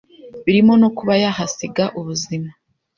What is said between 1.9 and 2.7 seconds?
ubuzima